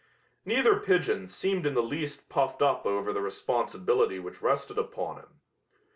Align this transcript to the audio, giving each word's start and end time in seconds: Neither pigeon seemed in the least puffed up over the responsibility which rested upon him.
Neither 0.45 0.79
pigeon 0.79 1.27
seemed 1.27 1.67
in 1.67 1.75
the 1.75 1.83
least 1.83 2.27
puffed 2.27 2.63
up 2.63 2.87
over 2.87 3.13
the 3.13 3.21
responsibility 3.21 4.17
which 4.17 4.41
rested 4.41 4.79
upon 4.79 5.17
him. 5.17 5.41